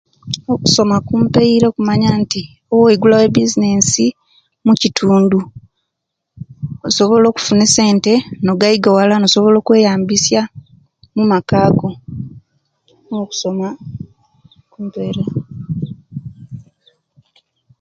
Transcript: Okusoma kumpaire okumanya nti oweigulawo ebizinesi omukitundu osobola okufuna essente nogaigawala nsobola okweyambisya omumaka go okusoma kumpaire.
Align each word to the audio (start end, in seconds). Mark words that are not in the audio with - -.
Okusoma 0.53 0.95
kumpaire 1.07 1.65
okumanya 1.67 2.09
nti 2.21 2.41
oweigulawo 2.73 3.23
ebizinesi 3.27 4.05
omukitundu 4.61 5.39
osobola 6.87 7.25
okufuna 7.27 7.63
essente 7.67 8.13
nogaigawala 8.45 9.15
nsobola 9.19 9.57
okweyambisya 9.59 10.41
omumaka 11.11 11.57
go 11.77 11.89
okusoma 13.21 13.67
kumpaire. 14.71 15.23